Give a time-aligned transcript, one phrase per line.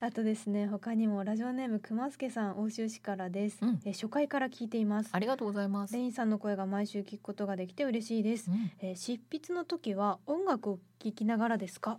[0.00, 3.80] あとですね他にもラジオネームくますけさん欧州市からです、うん。
[3.84, 5.10] えー初回から聞いています。
[5.10, 5.94] ありがとうございます。
[5.94, 8.70] レインさんの声が毎週聞くことができて嬉しいです、うん。
[8.80, 11.98] えー執筆の時は音楽を聴きながらですか？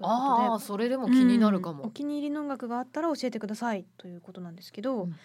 [0.00, 1.80] ああそれでも気になるかも。
[1.80, 1.88] うん。
[1.88, 5.16] お気に入りの音楽があったら教えてくださいということなんですけど、うん。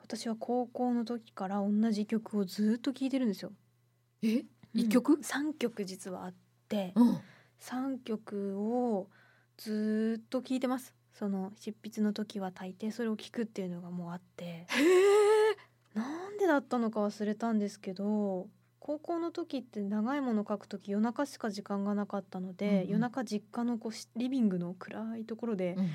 [0.00, 3.50] 私は高校の時から同じ曲をずっと聴いてるんですよ。
[4.22, 4.44] え？
[4.74, 5.14] 一曲？
[5.14, 6.34] うん三曲実はあっ
[6.68, 7.18] てうん。
[7.58, 9.08] 三曲を
[9.56, 14.66] ずっと聴いてますその執筆の時は大抵それを聞くっていうのがもうあって。
[15.94, 18.46] なんでだったのか忘れたんですけど
[18.78, 22.88] 高校の時って長いもの書く時夜中しか時間がなかったので、うんうん。
[22.90, 25.90] 夜中実家のこうしリビングの暗いところで、うん。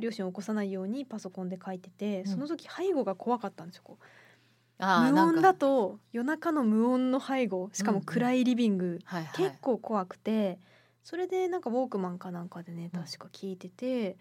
[0.00, 2.26] 両親を起こさないようにパソコンで書いてて、ん。
[2.26, 4.84] その時背後が怖かったんですよこう。
[4.84, 9.46] 無音だと夜中の無音の背後しかも暗いリビング、はいはい。
[9.48, 10.58] 結構怖くて
[11.02, 14.18] それでなんかウォークマンかなんかでねうん確か聞いてて、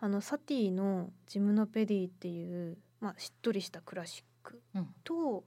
[0.00, 4.94] あのサティの「ジムノペディ」っていう、まあ、しっとりしたクラシックうん。
[5.04, 5.44] と、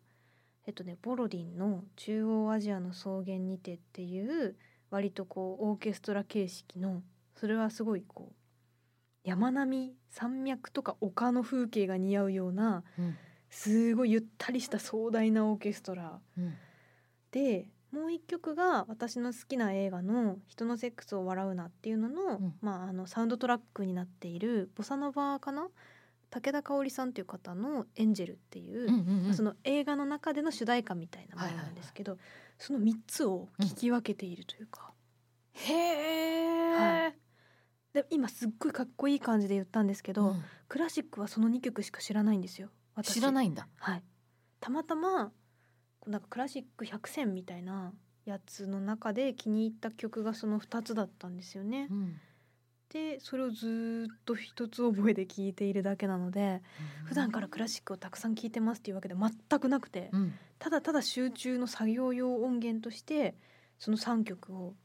[0.66, 4.56] えっとねボロディンの「中央アジアの草原にて」っていう
[4.90, 7.04] 割とこうオーケストラ形式の
[7.36, 8.36] それはすごいこう
[9.24, 13.16] 山並み山脈とか丘の風景が似合うようなうん。
[13.52, 16.54] すごいゆったりした壮大なオーケストラうん。
[17.32, 22.56] でもう一曲が私の好きな映画の「人のセックスを笑うな」っていうのの,、うん。
[22.62, 25.70] まあ、あのサウンドトラックになっているボサノバかな？
[26.32, 29.34] 武田香織さんっていう方の「エンジェル」っていう、うんうんうん。
[29.34, 32.20] その映画の中での主題歌みたいなものなんですけど、
[32.60, 34.94] その3つを聞き分けているというか、
[35.54, 37.18] へえ、はい。
[37.94, 40.44] で今すっごいかっこいい感じで言ったんですけど、うん。
[40.68, 43.16] クラシックはその2曲しか知らないんですよ私。
[43.16, 43.68] 知らないんだ。
[43.78, 44.04] はい、
[44.60, 45.32] たまたま
[46.08, 47.94] なんかクラシック100選みたいな
[48.26, 51.88] やつの中で気に入った曲がその2つだったんですよね。
[51.90, 52.20] うん。
[52.90, 56.64] でそれをずーっと一つ覚えで聴いているだけなので
[57.06, 60.34] 普段からクラシックをたくさん聴いてますっていうわけで全くなくてうん。
[60.58, 63.36] ただただ集中の作業用音源として
[63.78, 64.76] その3曲を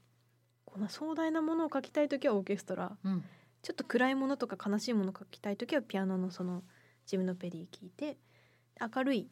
[0.66, 3.24] この壮大なものを書きたい時はオーケストラうん。
[3.62, 6.62] ちょっと暗いものとか悲しいものを書きたい時はピアノのその
[7.06, 8.18] ジムノペディ聴いて
[8.78, 9.28] 明るい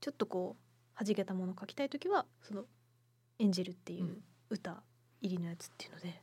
[0.00, 0.61] ちょっとこう
[0.98, 2.66] 弾けたものを書きたい時はその
[3.38, 4.22] 「エンジェル」っていううん。
[4.50, 4.82] 歌
[5.22, 6.22] 入りのやつっていうので、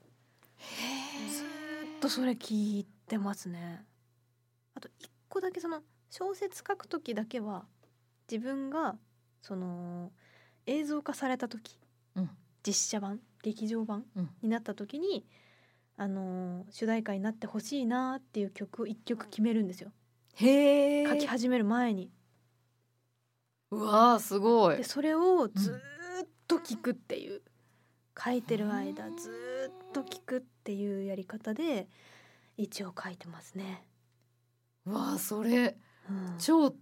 [1.31, 3.83] ずーっとそれ聞いてますね。
[4.75, 5.81] あと一個だけその
[6.11, 7.65] 小説書く時だけは
[8.31, 8.97] 自分が
[9.41, 10.11] その
[10.67, 11.79] 映像化された時、
[12.15, 12.29] うん。
[12.61, 14.29] 実写版劇場版うん。
[14.43, 15.25] になった時に、
[15.97, 19.91] あのー主題歌になってほしいなっていう曲を一曲決めるんですよ。
[20.37, 20.45] 書
[21.17, 22.11] き始める前に。
[23.71, 24.77] うわーすごい。
[24.77, 27.41] でそれをずーっと聞くっていう、
[28.17, 29.17] 書いてる間うん。
[29.17, 31.87] ずーっと聞くっていうやり方で
[32.57, 33.83] 一応書いてますね。
[34.85, 35.77] うわーそれ
[36.09, 36.35] うん。
[36.39, 36.73] 超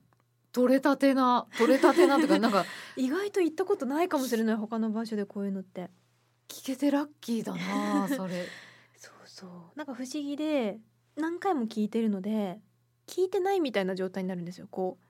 [0.52, 2.66] 取れたてな取れたてなとかなんか
[2.96, 5.90] 意外と行ったことないかもしれない他の場所でこういうのって。
[6.48, 8.48] 聞けてラッキーだなそれ。
[8.96, 9.50] そうそう。
[9.78, 10.80] なんか不思議で
[11.18, 12.62] 何回も聞いてるので
[13.08, 15.06] 聞いてないみたいな状態になるんですよこう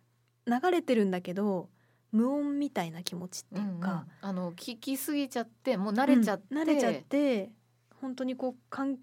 [0.48, 1.70] 流れてるんだけど
[2.12, 4.06] 無音みたいな気持ちっていうか、うんうん。
[4.22, 7.52] あの聞きすぎちゃってもう慣れちゃって、うん慣れちゃって
[8.02, 8.98] 本当にこう環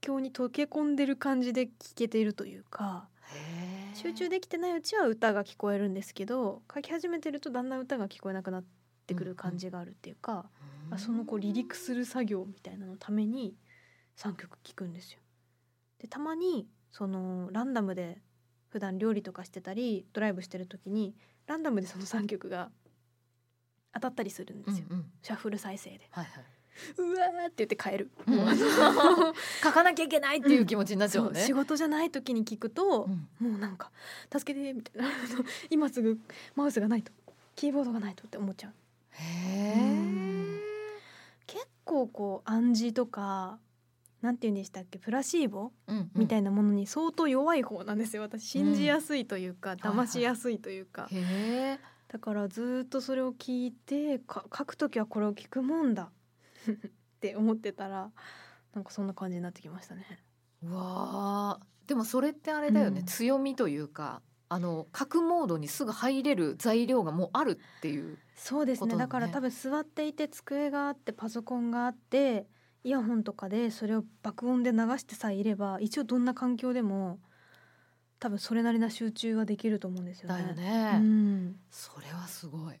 [0.00, 3.08] 境に溶け込んでる感じで聞けているというか。
[3.94, 8.64] 集中できてないうちは歌が聞こえるんですけど書き始めてるとだんだん歌が聞こえなくなっ
[9.06, 10.46] てくる感じがあるっていうか、
[10.90, 13.56] あそのこう離陸する作業みたいなのために
[14.18, 15.20] 3曲聴くんですよ。
[15.98, 18.18] でたまにそのランダムで
[18.68, 21.14] 普段料理とかしてたりドライブしてる時に
[21.46, 22.70] ランダムでその3曲が
[23.94, 25.04] 当たったりするんですよ、うんうん。
[25.22, 26.08] シャッフル再生で。
[26.10, 26.44] はいはい。
[26.98, 28.10] うわーって言って帰る。
[28.26, 28.36] うん。
[29.62, 33.04] 書かなきゃいけないっていう気持ちになっちゃうそうのね仕事じゃない時に聞くと、
[33.40, 33.50] うん。
[33.50, 33.90] もうなんか
[34.30, 35.08] 助けてみたいな。
[35.70, 36.20] 今すぐ
[36.54, 37.12] マウスがないと
[37.54, 38.72] キーボードがないとって思っちゃう。
[39.12, 40.60] へうん。
[41.46, 43.58] 結構こう暗示とか
[44.22, 44.98] なんて言うんでしたっけ？
[44.98, 45.72] プラシーボ？
[45.88, 48.22] えみたいなものに相当弱い方なんですよ。
[48.22, 51.80] 私信じやすいというか、はい騙しやすいというか、へえ。
[52.08, 56.10] だからずっとそれを聞いてか書く時はこれを聞くもんだ。
[56.70, 56.90] っ
[57.20, 58.10] て思ってたら
[58.74, 60.04] なんかそんな感じになってきましたね。
[60.62, 61.88] うわー。
[61.88, 63.06] でもそれってあれだよね、うん。
[63.06, 68.96] 強みというかあの書くモードにすぐ入れる材料がもうあるっていうそうですね。
[68.96, 72.46] だから多分座っていて机があってパソコンがあって
[72.86, 77.18] イヤホンとかでそれを爆音で流してさえいれば一応どんな環境でも
[78.20, 80.40] 多分それなりな集中はできると思うんですよね。
[80.40, 82.76] だよね、うん、それはすごい。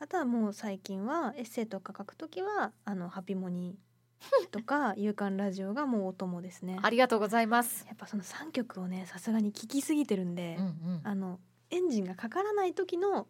[0.00, 3.78] あとはもう最近はエッセイとか書くときはあのハピモニ
[4.50, 7.86] とか 夕刊ラジオがもうお供ですねありがとうございます。
[7.86, 11.38] やっぱその3曲をねさすがに聴きすぎてるんで、うんうんあの
[11.70, 13.28] エンジンがかからない時の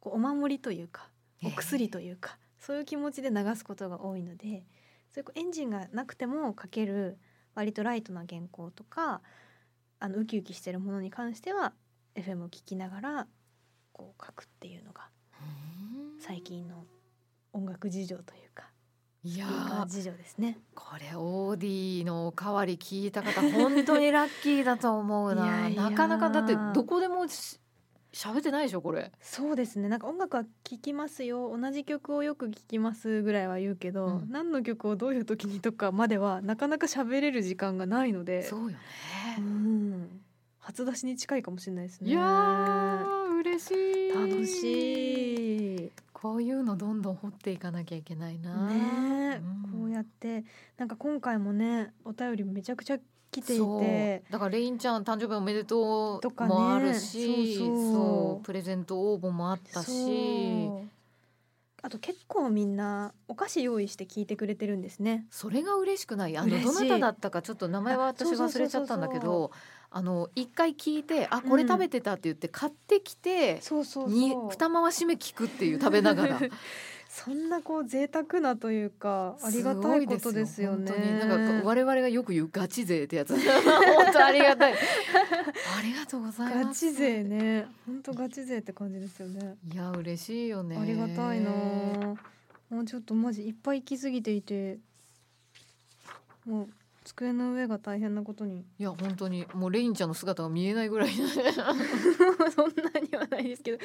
[0.00, 1.08] こうお守りというか
[1.44, 4.64] お薬というか、そういう気持ちで流すことが多いので
[5.12, 7.18] そういうエンジンがなくても書ける
[7.54, 9.20] 割とライトな原稿とか
[10.00, 11.74] あのウキウキしてるものに関しては
[12.14, 13.26] FM を聞きながら
[13.92, 15.08] こう書くっていうのが
[15.40, 16.84] うん最近の
[17.52, 18.70] 音楽事情というか
[19.24, 19.46] いや
[19.86, 20.58] 事情ですね。
[20.74, 27.60] これオーディのおかわり聞いた方本当にラッキーだと思うな なかなかだってどこでもし
[28.12, 29.10] 喋ってないでしょこれ。
[29.20, 38.76] そうですねなんか音楽は聴きますよ同じ曲をよく聴きますぐらいは言うけど、うん何の曲をどういう時にとかまではなかなか喋れる時間がないのでそうよね。
[39.38, 40.20] うん
[40.58, 44.08] 初出しに近いかもしれないですねいやー嬉しい。
[44.14, 48.66] 楽しいこういうのどんどん掘っていかなきゃいけないな。
[48.66, 48.74] ね
[49.36, 49.80] え、うん。
[49.80, 50.44] こうやって
[50.76, 52.98] なんか今回もねお便りめちゃくちゃ
[53.30, 54.22] 来ていて。
[54.30, 57.92] だからレインちゃん誕生日おめでととかもあるしそうそう。
[57.92, 60.68] そうプレゼント応募もあったし。
[61.84, 65.26] あと結構みんなお菓子用意して聞いてくれてるんですね。
[65.30, 66.38] それが嬉しくない。
[66.38, 69.50] あのどなただったかちょっと名前は私忘れちゃったんだけど
[69.94, 76.40] あの一回聞いてあこれ食べてたって言って買ってきて、そうそう二回し目聞くっていう食べながら。
[77.12, 80.90] そんなこう贅沢なというかありがたいことですよね。
[80.90, 81.18] よ本当に。
[81.28, 83.36] なんか我々がよく言うガチ勢ってやつ。
[83.36, 84.72] 本当ありがたい。
[84.72, 86.66] ありがとうございます。
[86.68, 89.56] ガチ勢ね、本当ガチ勢って感じですよね。
[89.70, 90.78] いや嬉しいよね。
[90.78, 91.50] ありがたいな。
[91.50, 92.74] あ。
[92.74, 94.78] もうちょっとマジいっぱい行き過ぎていて、
[96.46, 96.68] もう
[97.04, 98.64] 机の上が大変なことに。
[98.78, 103.78] いや本当にもうレインちゃんの姿が見えないぐらい そんなにはないですけど、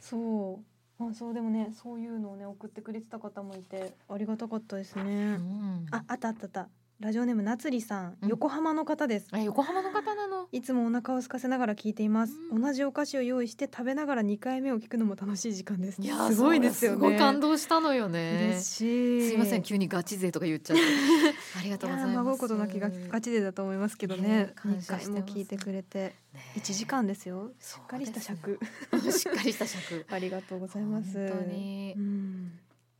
[0.00, 0.64] そう。
[0.98, 5.36] あそうでもねそういうのをね送ってくれてた方もいてありがたかったですうね。
[5.36, 6.68] んああったあったあった。
[7.00, 9.28] ラジオネームなつりさん、うん横浜の方です。
[9.34, 10.35] え横浜の方なの？
[10.52, 12.62] いつもお腹を空かせながら聞いています、うん。
[12.62, 16.00] 同じお菓子を用意して食べながら2回目を聞くのも楽しい時間です。
[16.00, 16.96] いやすごいですよね。
[16.96, 17.00] す。
[17.00, 18.50] ごい感動したのよね。
[18.52, 19.28] 嬉しい。
[19.28, 20.82] すいません急にガチ勢とか言っちゃって。
[21.58, 22.16] ありがいとうございます。
[22.16, 24.28] 孫うことなきがガチでだと思いますけどね。
[24.28, 25.10] ね2感謝してます。
[25.10, 26.42] 回も聞いてくれてね。
[26.56, 27.50] 1時間ですよ。
[27.60, 28.58] しっかりした尺。
[29.10, 30.06] しっかりした尺。
[30.10, 31.12] ありがとうございます。
[31.28, 31.94] 本当に。
[31.96, 32.52] うん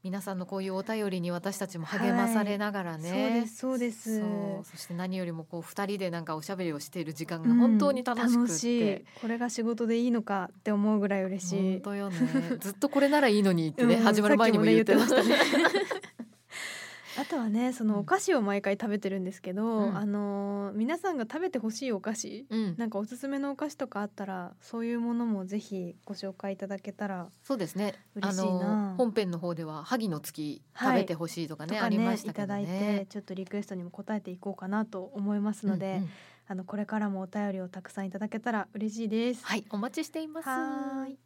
[0.07, 4.21] 皆さんのこういうお便りに私たちも励まされながらね、そうですそうです。
[4.21, 4.25] そ
[4.61, 4.65] う。
[4.65, 9.21] そして何よりもこう二人でなんかおしゃべりをしている時間が本当に楽しくうんって、い。
[9.21, 11.73] これが仕事でいいのかって思うぐらい嬉しい。
[11.73, 12.19] 本当よね。
[12.61, 14.05] ずっとこれならいいのにってね、うん。
[14.05, 15.35] 始まる前にも言ってましたね
[17.19, 19.97] あとはねそのお菓子を毎回食べてるんですけど、うん。
[19.97, 27.95] あのー皆さんが食べてほしいお菓子うん、なんかおすすめのお菓子とかあったらそういうものもぜひご紹介いただけたらそうですね。
[28.15, 28.95] 嬉しいな。
[28.99, 36.11] 本編の方では萩の月食べてほしいとかね、とかねありましいただいたけどねてちょっとリクエストにも答えていこうかなと思いますので、うんうん。
[36.49, 39.45] あのこれからもお便りをたくさんいただけたら嬉しいです。
[39.45, 40.49] はいお待ちしています。
[40.49, 41.19] はーい